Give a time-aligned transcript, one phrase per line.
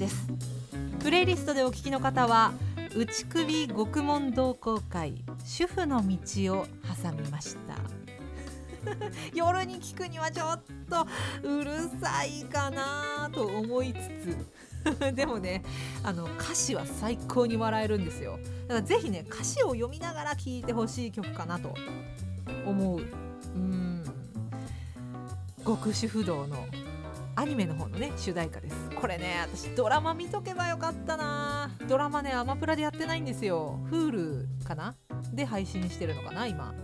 [0.00, 0.26] です。
[1.00, 2.52] プレイリストでお聞きの方は
[2.96, 6.66] 内首獄門同好会主婦の道を
[7.02, 7.76] 挟みました。
[9.34, 11.06] 夜に聞くにはちょっと
[11.46, 15.62] うるさいかなと思いつつ でもね
[16.02, 18.38] あの歌詞は最高に笑えるんですよ。
[18.68, 21.74] だからぜひね歌詞を読みながら聴いてほしい曲かなと
[22.64, 23.00] 思う。
[23.54, 24.02] うん。
[25.62, 26.66] 極主不動の
[27.36, 28.76] アニメの方のね主題歌です。
[28.94, 31.70] これね私ドラマ見とけばよかったな。
[31.88, 33.80] ドラマねアマプラでやってないんですよ。
[33.90, 34.94] Hulu かな？
[35.32, 36.74] で配信してるのかな今。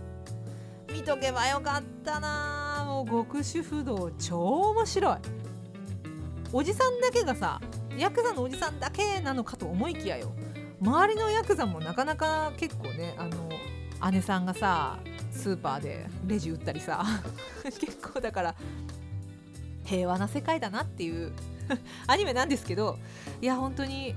[0.91, 2.83] 見とけばよかったな。
[2.87, 4.39] もう極主不動超
[4.71, 5.17] 面白い。
[6.53, 7.59] おじさんだけがさ
[7.97, 10.31] ヤクザのおじさんだけなのかと思いきやよ。
[10.81, 13.49] 周りのヤクザもなかなか結構ねあの
[14.11, 14.99] 姉さんがさ
[15.31, 17.03] スーパーでレジ売ったりさ。
[17.63, 18.55] 結構だから
[19.87, 21.31] 平和な世界だなっていう
[22.07, 22.99] アニメなんですけど
[23.41, 24.15] いや本当に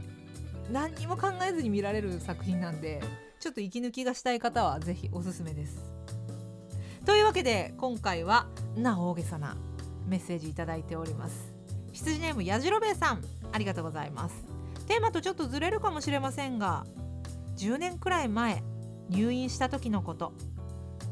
[0.70, 3.00] 何にも考えずに見られる作品なんで
[3.40, 5.82] ちょっと息抜きがしたい方は是非おすすめです。
[7.06, 8.46] というわけで今回は
[8.76, 9.56] な大げさな
[10.06, 11.54] メッセージいいております。
[11.92, 14.44] 羊ネームやじろべえさんありがとうございます。
[14.86, 16.84] テーマとちょっとずれるかもしれませんが
[17.56, 18.62] 10年くらい前
[19.08, 20.32] 入院した時のこと。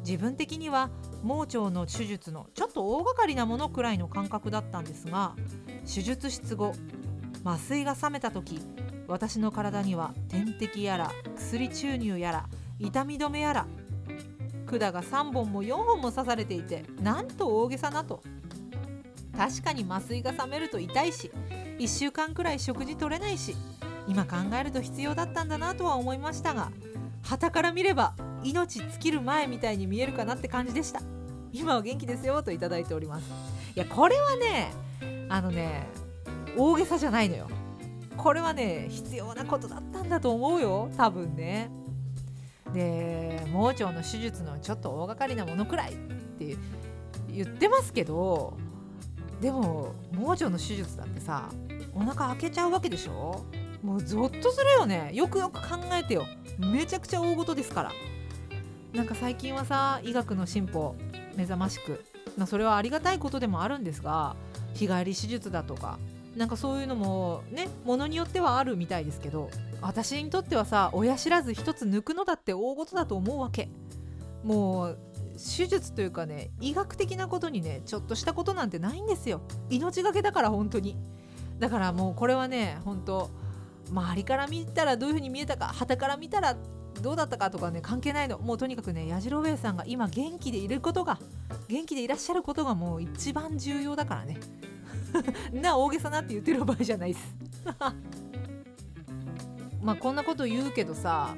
[0.05, 0.91] 自分的には
[1.25, 5.35] 盲腸の手術のちょっと大掛かりなものくらいの感覚だったんですが
[5.83, 6.73] 手術室後
[7.45, 8.61] 麻酔が覚めた時
[9.07, 12.47] 私の体には点滴やら薬注入やら
[12.79, 13.67] 痛み止めやら
[14.67, 18.23] 管が3本も4本も刺されていてなんと大げさなと。
[19.39, 21.31] 確かに麻酔が覚めると痛いし
[21.79, 23.55] 1週間くらい食事取れないし
[24.09, 26.73] 今考えると必要だったんだなとは思いましたが
[27.23, 31.01] 旗から見れば命尽きる前みたいに見えるかなって感じでした。
[31.53, 33.31] 今は元気ですよと頂いております。
[33.75, 34.73] いやこれはね
[35.29, 35.87] あのね
[36.57, 37.49] 大げさじゃないのよ。
[38.17, 40.91] これはね必要なことだったんだと思うよ。
[40.97, 41.71] 多分ね。
[42.73, 45.97] で盲腸の手術のちょっと大掛かりなものくらいっ
[46.39, 46.57] て
[47.33, 48.59] 言ってますけど
[49.41, 51.49] でも盲腸の手術だってさ
[51.95, 53.45] お腹開けちゃうわけでしょ？
[53.83, 55.13] もうゾッとするよね。
[55.15, 56.27] よくよく考えてよ。
[56.59, 57.93] めちゃくちゃ大事ですから。
[58.93, 60.95] なんか最近はさ医学の進歩
[61.37, 62.05] 目覚ましく、
[62.37, 64.35] まあ、それはありがたいことでもあるんですが
[64.75, 65.99] 日帰り手術だとか
[66.37, 69.51] なんかそういうのもねものによってはあるみたいですけど
[69.81, 73.69] 私にとってはさ親知らず一つ抜くのだって大事だと思うわけ。
[74.45, 74.99] もう
[75.35, 79.41] 手術というかね医学的なことにねちょっとしたことなんてないんですよ。
[79.69, 80.97] 命がけだから本当に。
[81.59, 83.31] だからもうこれはね本当
[83.91, 86.57] 周りから見たらどういう風に見えたか旗から見たら
[87.01, 88.39] どうだったかとかね関係ないの。
[88.39, 91.19] もうとにかくねやじろべえさんが今元気でいることが
[91.69, 94.39] 元気でいらっしゃることがもう一番重要だからね。
[95.53, 97.35] な大げさなって言ってる場合じゃないです。
[99.81, 101.35] まあこんなこと言うけどさ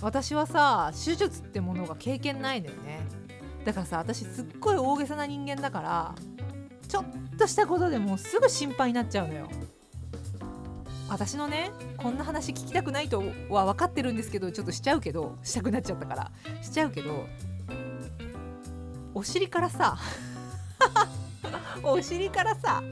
[0.00, 3.00] 私はさ手術ってものが経験ないのよね。
[3.64, 6.14] だからさ私すっごい大げさな人間だから
[6.88, 7.04] ちょっ
[7.36, 9.48] としたことでもうすぐ心配になっちゃうのよ。
[11.08, 16.30] 私のねこんな話聞きたくないとは分かってるんですけどちょっとしちゃうけどしたくなっちゃったから。
[16.62, 17.26] しちゃうけど
[19.14, 19.96] お尻からさ
[21.82, 22.82] お尻からさ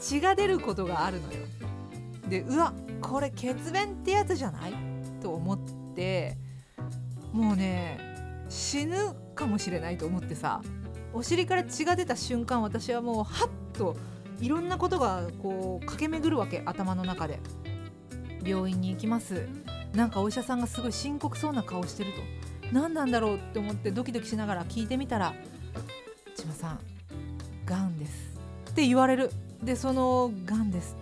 [0.00, 1.38] 血が出ることがあるのよ。
[2.28, 4.74] でうわこれ血便ってやつじゃない？
[5.22, 5.58] と思っ
[5.94, 6.36] て
[7.32, 7.98] もうね
[8.48, 8.96] 死ぬ
[9.34, 10.60] かもしれないと思ってさ
[11.12, 13.48] お尻から血が出た瞬間私はもうハッ
[13.78, 13.96] と
[14.40, 17.40] いろんなことがこう駆け巡るわけ頭の中で。
[18.44, 19.48] 病院に行きます。
[19.94, 22.18] なんかお医者さんがすごい深刻そうな顔してると。
[22.72, 25.34] 何なんだろうって思ってドキドキしながら聞いてみたら
[26.34, 26.80] 「千葉さん
[27.64, 28.38] がんです」
[28.70, 29.30] って言われる。
[29.62, 30.96] でその「がんです」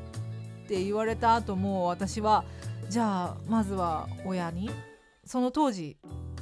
[0.65, 2.45] って言われた後も私は
[2.89, 4.71] じゃあまずは親に
[5.25, 5.97] その当時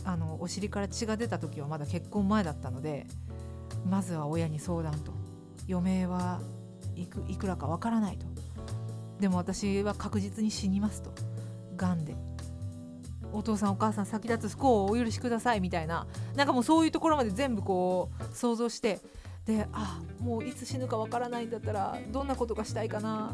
[0.05, 3.07] あのお尻から血が出た時はまだ結婚前だったので
[3.89, 5.13] まずは親に相談と。
[5.69, 6.41] 余命は
[6.97, 8.27] いくいくらかわからないと。
[9.19, 11.13] でも私は確実に死にますと。
[11.77, 12.15] がんで。
[13.33, 16.07] お父さんお母さん先立つ不幸をお許しくださいみたいな。
[16.35, 19.01] なんかもうそういうところまで全部こう想像して。
[19.47, 23.33] であもういつ死ぬかわからないんだったらどんなことがしたいかな。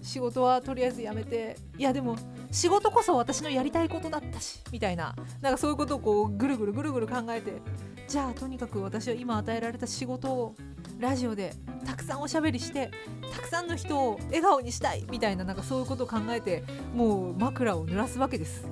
[0.00, 1.56] 仕事はとりあえずやめて。
[1.76, 2.16] いやでも
[2.50, 5.14] 仕事こそ私のやりたいことだったしみたいな。
[5.40, 7.60] なんかそういうことをこうぐるぐるぐるぐる考えて。
[8.08, 10.54] じゃあとにかく私は今与えられた仕事を
[10.98, 11.54] ラジオで
[11.86, 12.90] たくさんおしゃべりして
[13.32, 16.64] たくさんの人を笑顔にしたいみたいななんかそういうことを考えて
[16.94, 18.66] もう枕を濡らすわけです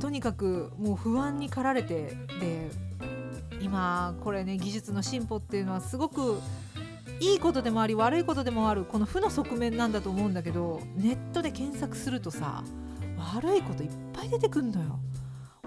[0.00, 2.70] とにかくもう不安に駆られてで
[3.60, 6.40] 今これね技術の進歩っていうのはすごく
[7.20, 12.64] いいことでもあり悪いことでもあるこの負の側面なんだと思うんだけどネットで検索するとさ
[13.16, 14.98] 悪いこといっぱい出てくんのよ。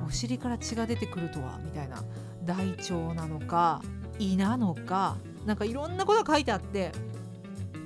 [0.05, 2.03] お尻から血が出てくるとはみたいな
[2.43, 3.81] 大腸なのか
[4.19, 6.91] 胃なのかなんかいろんなことが書いてあって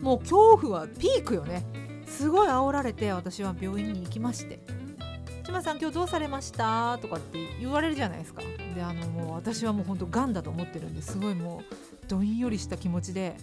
[0.01, 1.65] もう恐怖はピークよね。
[2.07, 4.59] すごい煽られて私は病院に行きまして
[5.45, 8.41] 「ちまさん今日どうされました?」とかって言われるじゃないですか。
[8.73, 13.35] であのもう私はもうほんとがんだと思ってるんですごいもうどんよりした気持ちで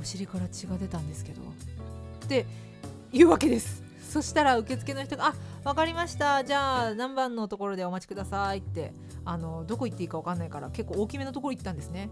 [0.00, 1.40] お尻から血が出たんですけど。
[2.24, 2.46] って
[3.12, 3.82] 言うわけです。
[4.08, 5.34] そしたら受付の人が「あ
[5.64, 6.44] 分かりました。
[6.44, 8.92] じゃあ何番のところでお待ちください」って
[9.24, 12.10] あのどこ行っていいか分かんないから結構大きめのところ行ったんですね。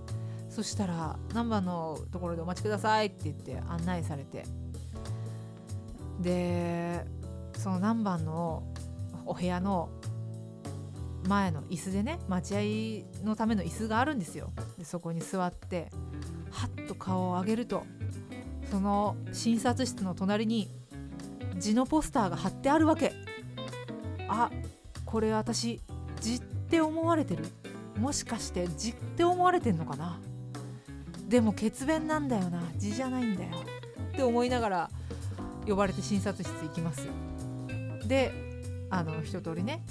[0.50, 4.44] そしたら何番のところでお待ちくださいって言って案内されて。
[6.20, 7.06] で
[7.56, 8.62] その何番の
[9.24, 9.88] お部屋の
[11.26, 14.50] 前の椅子でね待合のための椅子があるんですよ。
[14.78, 15.90] でそこに座って
[16.50, 17.84] はっと顔を上げると
[18.70, 20.70] その診察室の隣に
[21.58, 23.12] 字のポスターが貼ってあるわけ。
[24.28, 24.50] あ
[25.04, 25.80] これ私
[26.20, 27.44] 字って思われてる。
[27.98, 30.18] もしかして字って思われてんのかな？
[31.30, 32.60] でも血便なんだよな。
[32.76, 33.50] 字じゃないんだよ。
[34.12, 34.90] って思いながら
[35.66, 37.08] 呼ばれて診察室行きます
[38.06, 38.32] で
[38.90, 39.82] あの一通りね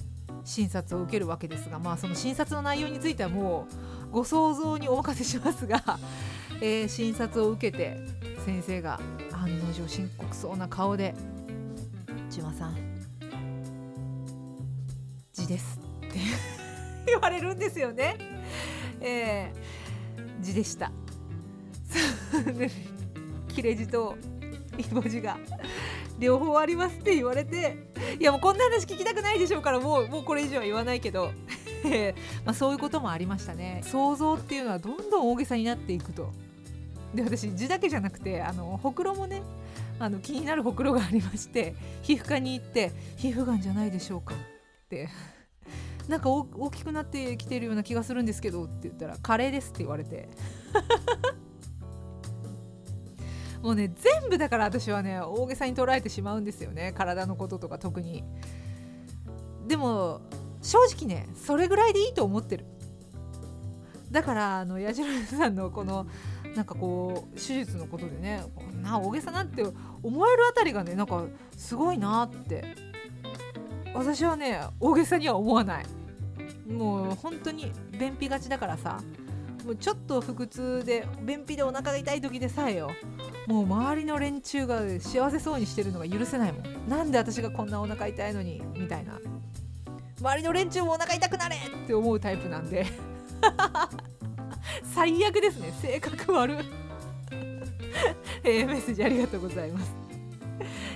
[0.44, 3.68] 診察を受けるわけですがまあその診察の内容についてはも
[4.10, 5.84] うご想像にお任せしますが、
[6.62, 7.98] えー、診察を受けて
[8.44, 9.00] 先生が
[9.32, 11.14] 案の定深刻そうな顔で
[12.32, 12.76] 「千葉さん
[15.32, 16.20] 字です」って
[17.06, 18.18] 言われるんですよね。
[19.02, 20.92] えー、字でした
[23.54, 24.16] 切れ字と
[24.78, 25.38] イボ字が
[26.20, 27.78] 両方ありますって言われて
[28.20, 31.32] いやもうこんな話聞きたくないでしょうからもうもうこれ以上は言わないけど
[32.46, 33.82] まあそういうこともありましたね。
[33.86, 36.32] 想像っていうのはどんどん大げさになっていくと。
[37.14, 39.42] で私字だけじゃなくてあのほくろもね
[39.98, 44.38] あの気になるほくろがありまして皮膚科に行って皮膚がんじゃないでしょうかっ
[44.90, 45.10] て。
[46.08, 50.28] なんか大きくなってきてるような気がするんですけどって言ったらカレーですって言われて。
[53.62, 56.94] もうね全部だから私はね大げさに捉えてしまうんですよね。
[56.96, 58.24] 体のこととか特に。
[59.68, 60.22] でも
[60.62, 62.66] 正直ねそれぐらいでいいと思ってる。
[64.12, 66.08] だからあの矢印さんのこの
[66.56, 69.62] なんかこう手術のことでねこんな大げさなんて
[70.02, 72.76] 思えるあたりがねなんかすごいなって。
[73.94, 75.86] 私はね大げさには思わない。
[76.72, 79.00] もう本当に便秘がちだからさ。
[79.66, 82.92] もうちょっと腹痛で便秘でお腹が痛い時でさえよ。
[83.50, 86.88] もう周りの連中が幸せそうにしてるのが許せないもん。
[86.88, 89.20] なんで私がこんなお腹痛いのにみたいな。
[90.20, 92.86] 周りの連中もお腹痛くなれって思うタイプなんで。
[94.94, 95.74] 最悪ですね。
[95.82, 96.58] 性格悪
[98.46, 99.96] えー、メッセージありがとうございます、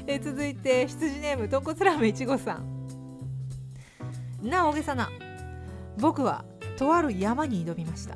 [0.06, 2.88] えー、続いて羊ネーム豚骨ラーメンいちごさん。
[4.44, 5.10] な大げさな。
[5.98, 6.46] 僕は
[6.78, 8.16] とある山に挑みました。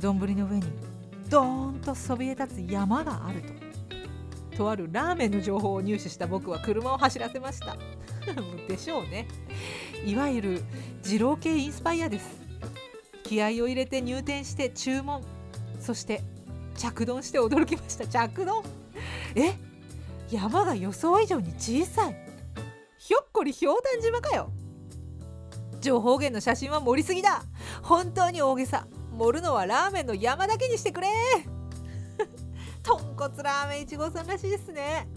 [0.00, 0.87] 丼の上に
[1.28, 3.68] ドーンとそびえ立つ山があると。
[4.56, 7.76] とあるラーメンの情報を入手した僕は車を走らせました。
[8.68, 9.28] でしょうね。
[10.04, 10.64] いわゆる
[11.04, 12.40] 二郎系インスパイアです。
[13.22, 15.22] 気合を入れて入店して注文。
[15.80, 16.22] そして
[16.76, 18.06] 着丼して驚きました。
[18.06, 18.62] 着丼？
[19.34, 19.54] え？
[20.30, 22.16] 山が予想以上に小さい。
[22.98, 24.50] ひょっこりひょうたん島かよ。
[25.80, 27.44] 情報源の写真は盛りすぎだ。
[27.82, 28.86] 本当に大げさ。
[29.18, 31.08] 盛るのはラーメンの山だけにしてくれ。
[32.84, 35.08] 豚骨ラーメン1号さんらしいですね。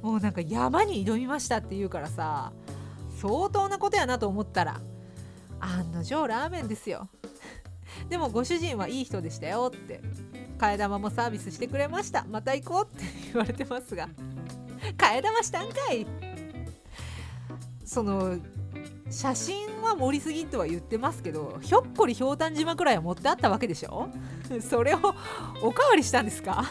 [0.00, 2.52] もうなんか山に挑みましたって言うからさ
[3.20, 4.80] 相当なことやなと思ったら
[5.58, 7.08] 案の定ラーメンですよ。
[8.08, 10.00] でもご主人はいい人でしたよって
[10.56, 12.24] 替え玉もサービスしてくれました。
[12.30, 14.08] また行こうって言われてますが
[14.96, 16.06] 替え玉したんかい。
[17.84, 18.38] その
[19.10, 24.08] 写真は盛りすぎとは言ってますけどひょっこりひょうたん島くらいは持ってあったわけでしょ？
[24.60, 24.98] それを
[25.62, 26.64] おかわりしたんですか？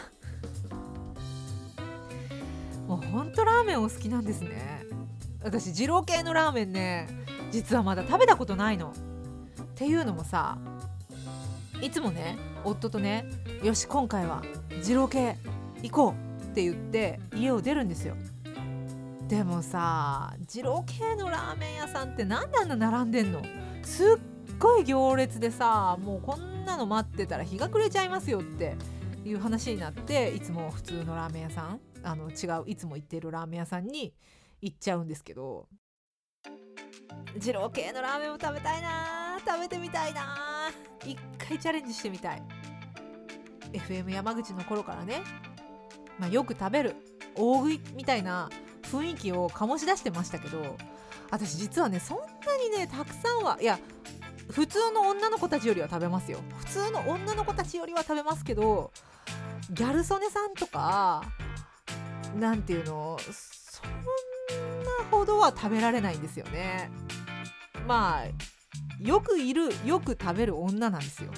[2.86, 4.84] もうほんとラーメンお好きなんですね。
[5.42, 7.08] 私二郎系のラーメンね
[7.50, 8.92] 実はまだ食べたことないの。
[8.92, 8.94] っ
[9.74, 10.58] ていうのもさ
[11.82, 13.24] いつもね夫とね
[13.62, 14.42] よし今回は
[14.82, 15.36] 二郎系
[15.82, 18.16] 行こうって言って家を出るんですよ。
[19.28, 23.42] でもさ二郎系のラーメン屋さんって何であんな並んでんの？
[23.82, 24.18] すっ
[24.58, 28.76] ごい行列でさもうこんなの待ってたら日が暮れちゃいますよって
[29.24, 34.14] いう話になっていつも普通のラーメン屋さんあの違ういつも行ってるラーメン屋さんに
[34.62, 35.68] 行っちゃうんですけど
[37.38, 40.70] 二郎系のラーメンも食べたいな食べてみたいな
[41.04, 42.42] 一回チャレンジしてみたい。
[43.72, 45.22] FM 山口の頃からね、
[46.18, 46.96] まあ、よく食べる
[47.34, 48.48] 大食いみたいな
[48.88, 50.76] 雰囲気を醸し出してましたけど
[51.30, 52.24] 私実はねそんな
[52.58, 53.78] にねたくさんはいや
[54.50, 56.38] 普通の女の子たちよりは食べますよ。
[56.58, 58.90] 普通の女の子たちよりは食べますけど
[59.70, 61.22] ギャル曽根さんとか
[62.38, 66.90] なんていうのそんなほどは食べられないんですよね。
[67.86, 68.26] まあ
[69.00, 71.30] よくいるよく食べる女なんですよ。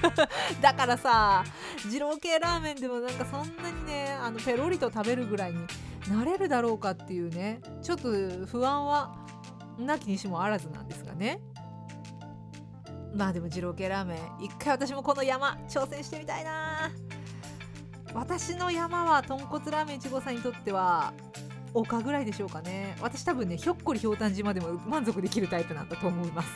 [0.60, 1.44] だからさ
[1.86, 5.66] 二郎系ラーメンでもなんかそんなにねあのペロリと食べるぐらいに
[6.08, 8.08] なれるだろうかっていうねちょっと
[8.46, 9.14] 不安は
[9.78, 11.40] なきにしもあらずなんですがね。
[13.14, 16.90] まあでも二郎系ラーメン一回私もこの山挑戦してみたいな。
[18.12, 21.12] 私の山は豚骨ラーメン1号さんにとっては
[21.72, 22.96] 丘ぐらいでしょうかね。
[23.00, 26.48] 私多分ねひょっこりひょうたん島でも満足できるタイプなんだと思います。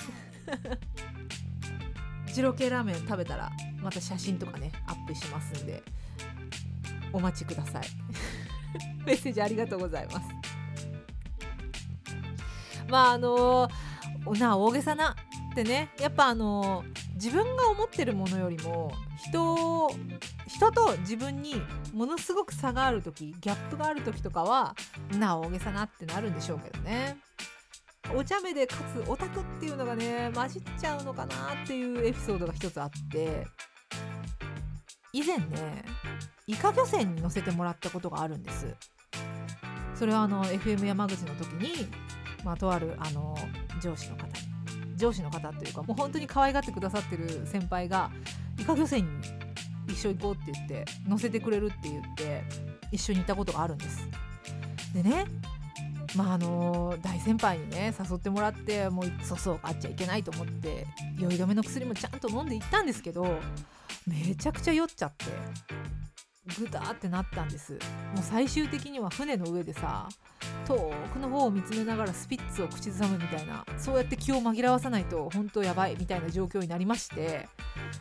[2.35, 3.51] 二郎系ラーメン食べたら
[3.83, 5.83] また写真とかねアップしますんで
[7.13, 7.83] お待ちください。
[9.05, 10.29] メッセージありがとうございます。
[12.89, 13.69] まああの
[14.39, 15.15] な大げさな
[15.53, 15.91] ってね。
[16.01, 16.85] やっぱあの
[17.15, 19.91] 自分が思ってるものよりも人
[20.47, 21.61] 人と自分に
[21.93, 24.75] ものすごく差がある時ギャップがある時とかは
[25.19, 27.19] な大げさなってなるんでしょうけどね。
[28.15, 33.47] お茶目でかつオタクっていうのがね混じっちゃうのかなっていうエピソードが一つあって。
[35.13, 35.85] 以前ね
[36.47, 38.75] イカ漁船に乗せてもらったことがあるんです。
[39.95, 41.89] それはあの FM 山口の時に、
[42.45, 43.37] まあ、とあるあの
[43.81, 44.59] 上司の方に。
[44.99, 48.11] 上司の方というかもう本当に可愛がってくださってる先輩が
[48.59, 49.09] イカ漁船に
[49.89, 52.43] 一緒行こうって言って乗せてくれるって言って
[52.91, 54.09] 一緒に行ったことがあるんです。
[54.93, 55.25] でね
[56.17, 60.87] まああの大先輩にね誘ってもらってもうそうそう会っちゃいけないと思って
[61.19, 63.39] 酔い止めの薬もちゃんと飲んでいったんですけど
[64.09, 65.27] めちゃくちゃ酔っちゃって
[66.59, 67.73] グターってなったんです。
[67.73, 67.79] もう
[68.23, 70.09] 最終的には船の上でさ
[70.67, 77.49] 遠くの方を見つめながらスピッツを口ずさむみたいなそうやって気を紛らわさないと本当やばいみたいな状況になりまして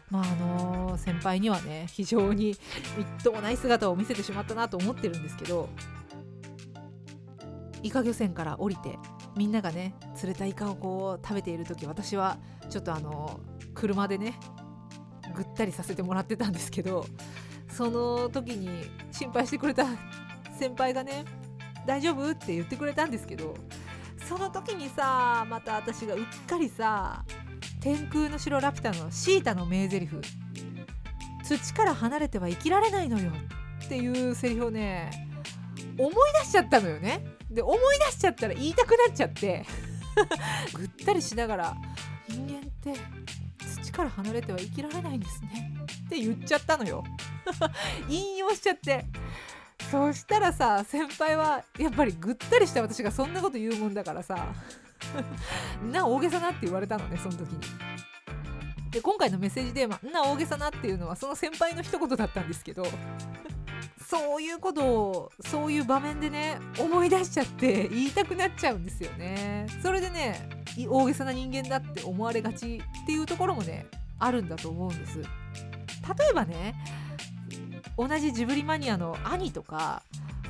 [0.10, 2.56] まああの先輩にはね非常に
[2.98, 5.70] みっともない姿を見せてしまったなと思ってるんですけど
[7.84, 8.98] イカ漁船から降りて
[9.36, 12.38] みんながね釣れたイカをこう食べている時私は
[12.70, 13.40] ちょっとあの
[13.74, 14.40] 車でね
[15.36, 17.06] ぐったりさせてもらってたんですけど
[17.70, 19.86] その時に心配してくれた
[20.58, 21.26] 先輩がね
[21.86, 23.56] 「大丈夫?」って言ってくれたんですけど
[24.28, 27.24] その時にさまた私がうっかりさ
[27.80, 30.10] 「天空の城ラピュタ」のシータの名台詞
[31.44, 33.32] 「土から離れては生きられないのよ」
[33.86, 35.12] っていうセリフをね
[35.98, 37.24] 思い出しちゃったのよね。
[37.50, 39.66] で思い出しちゃったら言いたくなっちゃって
[40.74, 41.76] ぐったりしながら
[42.28, 42.94] 「人間って
[43.98, 45.74] から離れては生きられないんですね」
[46.06, 47.04] って言っちゃったのよ。
[48.08, 49.06] 引用しちゃって
[49.90, 54.54] そしたらさ先輩はやっぱりぐったりした私がそんなこと言うもんだからさ
[55.92, 57.60] な大げさなって言われたのねその時に。
[58.92, 62.86] で今回のメッセージテーマ「な大げさな」っていうのはその先輩の一言だったんですけど
[64.10, 69.68] そういうことをそういう場面でね思い出しちゃって言いたくなっちゃうんですよね。
[69.82, 73.88] それでね大げさな人間だって思われがちっていうところもね
[74.20, 75.20] あるんだと思うんです。
[75.20, 75.26] 例
[76.30, 76.76] えばね
[77.98, 80.04] 同じジブリマニアの兄とか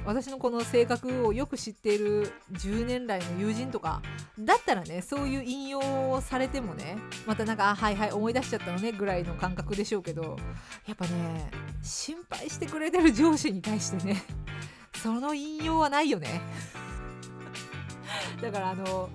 [0.08, 4.02] 私のこの性格をよく知っている10年来の友人とか
[4.40, 10.38] だったらねそういう引用をされてもねまたなんか「はいはい思い出しちゃったのね」ぐらいの感覚でしょうけど
[10.88, 14.24] やっぱね心配してくれてる上司に対してね
[14.96, 16.42] その引用はないよね
[18.42, 19.10] だからあの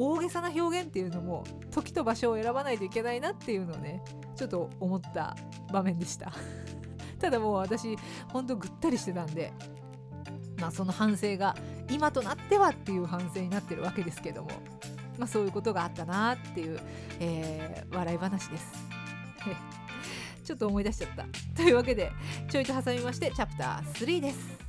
[0.00, 4.00] 大げさな表現っていうのも時と場所を選ばないといけないなっていうのをね
[4.36, 5.36] ちょっと思った
[5.72, 6.32] 場面でした。
[7.18, 9.52] ただもう私ほんとぐったりしてたんで
[10.60, 11.56] まあその反省が
[11.90, 14.50] 今となってはっていう反省になってるわけですけども
[15.18, 16.78] まあそういうことがあったなっていう、
[17.18, 18.72] えー、笑い話です。
[20.44, 21.26] ちょっと思い出しちゃった。
[21.56, 22.12] というわけで
[22.48, 24.67] ちょいと挟みましてチャプター3です。